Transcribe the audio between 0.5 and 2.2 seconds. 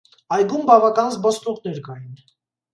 բավական զբոսնողներ կային: